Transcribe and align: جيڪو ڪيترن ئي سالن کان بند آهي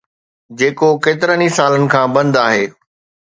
جيڪو 0.57 0.87
ڪيترن 1.03 1.39
ئي 1.43 1.49
سالن 1.57 1.83
کان 1.93 2.07
بند 2.15 2.33
آهي 2.45 2.65